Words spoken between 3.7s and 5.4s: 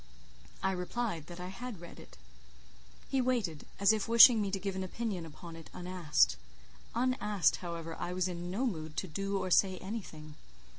as if wishing me to give an opinion